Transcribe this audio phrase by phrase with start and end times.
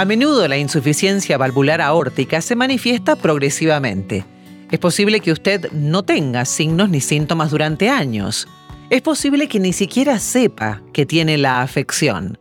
[0.00, 4.24] A menudo la insuficiencia valvular aórtica se manifiesta progresivamente.
[4.70, 8.48] Es posible que usted no tenga signos ni síntomas durante años.
[8.88, 12.38] Es posible que ni siquiera sepa que tiene la afección.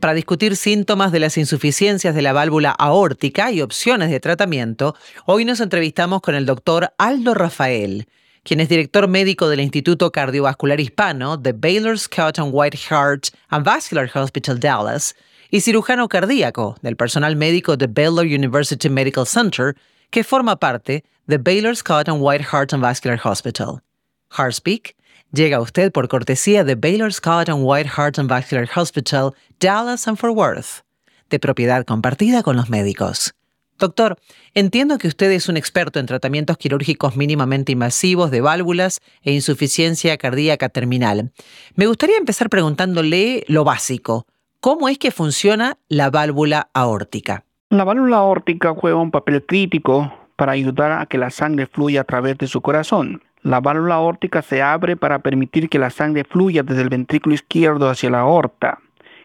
[0.00, 5.44] Para discutir síntomas de las insuficiencias de la válvula aórtica y opciones de tratamiento, hoy
[5.44, 8.08] nos entrevistamos con el doctor Aldo Rafael,
[8.42, 13.64] quien es director médico del Instituto Cardiovascular Hispano de Baylor Scott and White Heart and
[13.64, 15.14] Vascular Hospital Dallas
[15.50, 19.74] y cirujano cardíaco del personal médico de Baylor University Medical Center,
[20.10, 23.82] que forma parte de Baylor Scott and White Heart and Vascular Hospital.
[24.30, 24.94] HeartSpeak
[25.32, 30.08] llega a usted por cortesía de Baylor Scott and White Heart and Vascular Hospital, Dallas
[30.08, 30.82] and Fort Worth,
[31.30, 33.34] de propiedad compartida con los médicos.
[33.78, 34.18] Doctor,
[34.54, 40.16] entiendo que usted es un experto en tratamientos quirúrgicos mínimamente invasivos de válvulas e insuficiencia
[40.16, 41.30] cardíaca terminal.
[41.76, 44.26] Me gustaría empezar preguntándole lo básico.
[44.60, 47.44] ¿Cómo es que funciona la válvula aórtica?
[47.70, 52.04] La válvula aórtica juega un papel crítico para ayudar a que la sangre fluya a
[52.04, 53.22] través de su corazón.
[53.42, 57.88] La válvula aórtica se abre para permitir que la sangre fluya desde el ventrículo izquierdo
[57.88, 58.80] hacia la aorta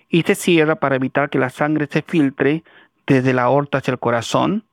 [0.08, 2.64] y se cierra para evitar que la sangre se filtre
[3.08, 4.64] desde la aorta hacia el corazón.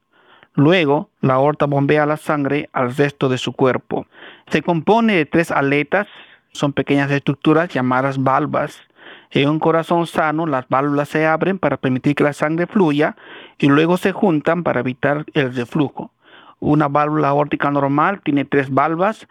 [0.53, 4.07] Luego, la aorta bombea la sangre al resto de su cuerpo.
[4.49, 6.07] Se compone de tres aletas,
[6.53, 8.83] son pequeñas estructuras llamadas valvas
[9.31, 13.17] en un corazón sano, las válvulas se abren para permitir que la sangre fluya
[13.59, 16.13] y luego se juntan para evitar el reflujo.
[16.59, 19.29] Una válvula aórtica normal tiene tres válvulas,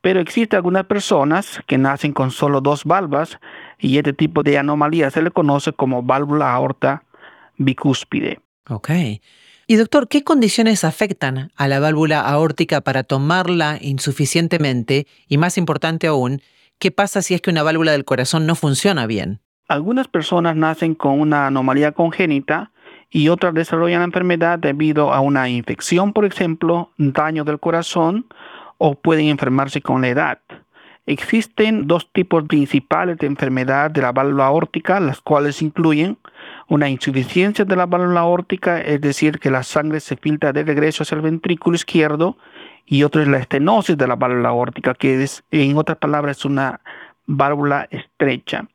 [0.00, 3.38] pero existen algunas personas que nacen con solo dos válvulas
[3.78, 7.04] y este tipo de anomalía se le conoce como válvula aorta
[7.56, 8.40] bicúspide.
[8.68, 8.90] Ok.
[9.66, 16.06] Y doctor, ¿qué condiciones afectan a la válvula aórtica para tomarla insuficientemente y más importante
[16.06, 16.42] aún,
[16.78, 19.40] ¿Qué pasa si es que una válvula del corazón no funciona bien?
[19.68, 22.72] Algunas personas nacen con una anomalía congénita
[23.10, 28.26] y otras desarrollan la enfermedad debido a una infección, por ejemplo, daño del corazón
[28.78, 30.38] o pueden enfermarse con la edad.
[31.06, 36.18] Existen dos tipos principales de enfermedad de la válvula aórtica, las cuales incluyen
[36.68, 41.02] una insuficiencia de la válvula aórtica, es decir, que la sangre se filtra de regreso
[41.02, 42.36] hacia el ventrículo izquierdo
[42.86, 46.44] y otro es la estenosis de la válvula aórtica, que es, en otras palabras, es
[46.44, 46.80] una
[47.26, 48.66] válvula estrecha.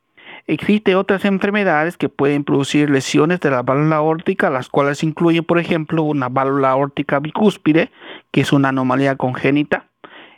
[0.48, 5.60] Existen otras enfermedades que pueden producir lesiones de la válvula aórtica, las cuales incluyen, por
[5.60, 7.92] ejemplo, una válvula aórtica bicúspide,
[8.32, 9.86] que es una anomalía congénita,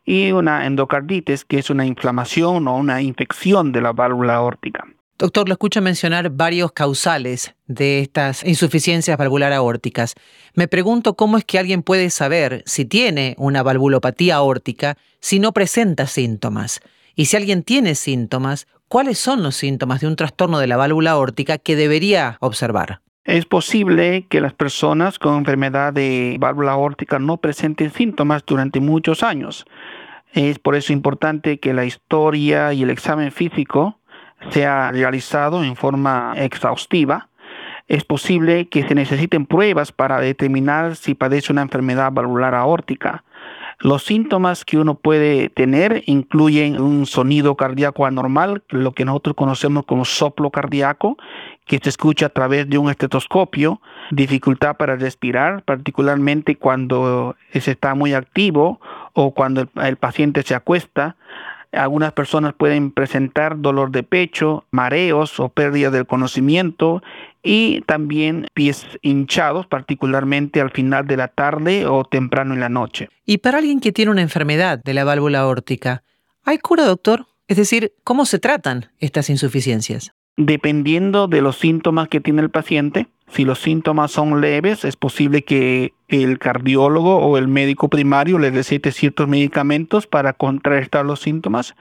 [0.03, 4.85] y una endocarditis, que es una inflamación o una infección de la válvula aórtica.
[5.21, 10.15] Doctor, lo escucho mencionar varios causales de estas insuficiencias valvular aórticas.
[10.55, 15.51] Me pregunto cómo es que alguien puede saber si tiene una valvulopatía aórtica si no
[15.51, 16.81] presenta síntomas.
[17.13, 21.11] Y si alguien tiene síntomas, ¿cuáles son los síntomas de un trastorno de la válvula
[21.11, 23.01] aórtica que debería observar?
[23.23, 29.21] Es posible que las personas con enfermedad de válvula aórtica no presenten síntomas durante muchos
[29.21, 29.67] años.
[30.33, 33.99] Es por eso importante que la historia y el examen físico
[34.49, 37.29] sea realizado en forma exhaustiva,
[37.87, 43.23] es posible que se necesiten pruebas para determinar si padece una enfermedad valvular aórtica.
[43.79, 49.85] Los síntomas que uno puede tener incluyen un sonido cardíaco anormal, lo que nosotros conocemos
[49.85, 51.17] como soplo cardíaco,
[51.65, 53.81] que se escucha a través de un estetoscopio,
[54.11, 58.79] dificultad para respirar, particularmente cuando se está muy activo
[59.13, 61.15] o cuando el, paciente se acuesta,
[61.71, 67.01] algunas personas pueden presentar dolor de pecho, mareos o pérdida del conocimiento
[67.43, 73.09] y también pies hinchados, particularmente al final de la tarde o temprano en la noche.
[73.25, 76.03] Y para alguien que tiene una enfermedad de la válvula aórtica,
[76.43, 77.27] ¿hay cura, doctor?
[77.47, 80.13] Es decir, ¿cómo se tratan estas insuficiencias?
[80.37, 85.43] Dependiendo de los síntomas que tiene el paciente, si los síntomas son leves, es posible
[85.43, 91.75] que el cardiólogo o el médico primario le recete ciertos medicamentos para contrarrestar los síntomas.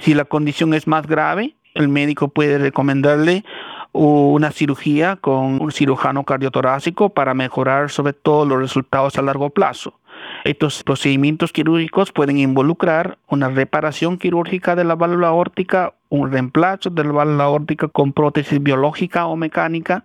[0.00, 3.44] Si la condición es más grave, el médico puede recomendarle
[3.92, 9.94] una cirugía con un cirujano cardiotorácico para mejorar sobre todo los resultados a largo plazo.
[10.44, 17.04] Estos procedimientos quirúrgicos pueden involucrar una reparación quirúrgica de la válvula aórtica, un reemplazo de
[17.04, 20.04] la válvula aórtica con prótesis biológica o mecánica,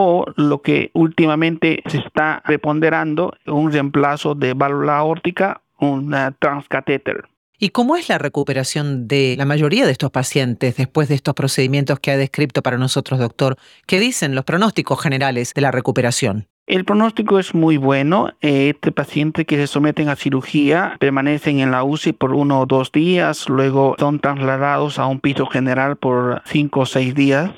[0.00, 7.24] o lo que últimamente se está reponderando, un reemplazo de válvula aórtica, una transcatéter.
[7.58, 11.98] ¿Y cómo es la recuperación de la mayoría de estos pacientes después de estos procedimientos
[11.98, 13.56] que ha descrito para nosotros, doctor?
[13.88, 16.46] ¿Qué dicen los pronósticos generales de la recuperación?
[16.68, 18.28] El pronóstico es muy bueno.
[18.40, 22.92] Este paciente que se someten a cirugía permanecen en la UCI por uno o dos
[22.92, 27.50] días, luego son trasladados a un piso general por cinco o seis días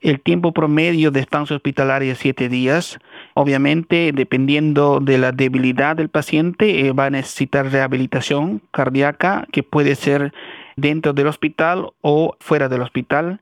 [0.00, 2.98] El tiempo promedio de estancia hospitalaria es siete días.
[3.34, 9.96] Obviamente, dependiendo de la debilidad del paciente, eh, va a necesitar rehabilitación cardíaca que puede
[9.96, 10.32] ser
[10.76, 13.40] dentro del hospital o fuera del hospital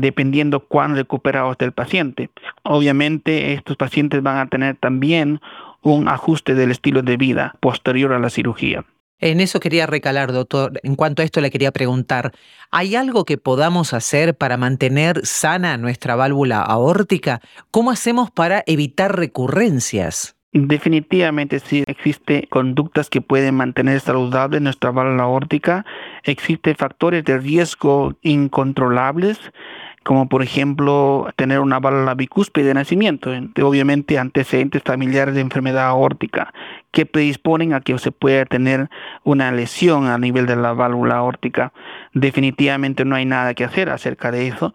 [0.00, 2.30] dependiendo cuán recuperado esté el paciente.
[2.62, 5.40] Obviamente estos pacientes van a tener también
[5.82, 8.84] un ajuste del estilo de vida posterior a la cirugía.
[9.18, 10.78] En eso quería recalar, doctor.
[10.82, 12.32] En cuanto a esto le quería preguntar,
[12.70, 17.40] ¿hay algo que podamos hacer para mantener sana nuestra válvula aórtica?
[17.70, 20.36] ¿Cómo hacemos para evitar recurrencias?
[20.52, 25.84] Definitivamente sí existen conductas que pueden mantener saludable nuestra válvula aórtica.
[26.22, 29.38] Existen factores de riesgo incontrolables
[30.06, 36.54] como por ejemplo tener una válvula bicúspide de nacimiento, obviamente antecedentes familiares de enfermedad aórtica
[36.92, 38.88] que predisponen a que se pueda tener
[39.24, 41.72] una lesión a nivel de la válvula aórtica.
[42.14, 44.72] Definitivamente no hay nada que hacer acerca de eso,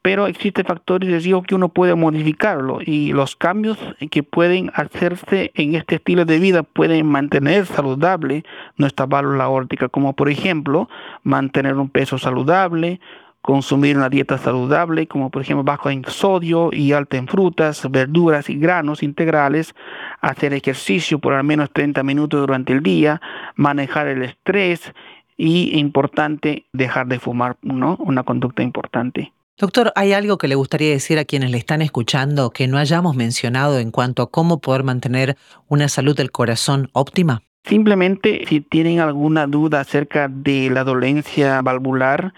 [0.00, 3.78] pero existen factores de riesgo que uno puede modificarlo y los cambios
[4.12, 8.44] que pueden hacerse en este estilo de vida pueden mantener saludable
[8.76, 10.88] nuestra válvula aórtica, como por ejemplo
[11.24, 13.00] mantener un peso saludable,
[13.48, 18.50] consumir una dieta saludable, como por ejemplo bajo en sodio y alta en frutas, verduras
[18.50, 19.74] y granos integrales,
[20.20, 23.22] hacer ejercicio por al menos 30 minutos durante el día,
[23.56, 24.92] manejar el estrés
[25.38, 27.96] y importante dejar de fumar, ¿no?
[28.00, 29.32] Una conducta importante.
[29.56, 33.16] Doctor, ¿hay algo que le gustaría decir a quienes le están escuchando que no hayamos
[33.16, 37.40] mencionado en cuanto a cómo poder mantener una salud del corazón óptima?
[37.64, 42.32] Simplemente si tienen alguna duda acerca de la dolencia valvular,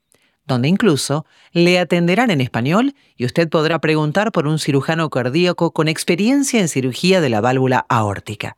[0.46, 5.88] donde incluso le atenderán en español y usted podrá preguntar por un cirujano cardíaco con
[5.88, 8.56] experiencia en cirugía de la válvula aórtica.